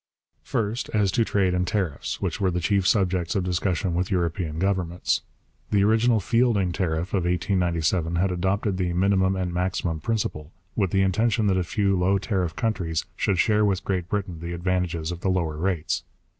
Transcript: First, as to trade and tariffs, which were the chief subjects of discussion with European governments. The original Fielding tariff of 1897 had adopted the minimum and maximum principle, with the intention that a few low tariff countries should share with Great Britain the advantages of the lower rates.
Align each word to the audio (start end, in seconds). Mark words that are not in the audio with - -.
First, 0.41 0.89
as 0.95 1.11
to 1.11 1.23
trade 1.23 1.53
and 1.53 1.67
tariffs, 1.67 2.19
which 2.19 2.41
were 2.41 2.49
the 2.49 2.59
chief 2.59 2.87
subjects 2.87 3.35
of 3.35 3.43
discussion 3.43 3.93
with 3.93 4.09
European 4.09 4.57
governments. 4.57 5.21
The 5.69 5.83
original 5.83 6.19
Fielding 6.19 6.71
tariff 6.71 7.09
of 7.13 7.25
1897 7.25 8.15
had 8.15 8.31
adopted 8.31 8.77
the 8.77 8.93
minimum 8.93 9.35
and 9.35 9.53
maximum 9.53 9.99
principle, 9.99 10.51
with 10.75 10.89
the 10.89 11.03
intention 11.03 11.45
that 11.53 11.57
a 11.57 11.63
few 11.63 11.95
low 11.95 12.17
tariff 12.17 12.55
countries 12.55 13.05
should 13.15 13.37
share 13.37 13.63
with 13.63 13.83
Great 13.85 14.09
Britain 14.09 14.39
the 14.39 14.53
advantages 14.53 15.11
of 15.11 15.19
the 15.19 15.29
lower 15.29 15.57
rates. 15.57 16.01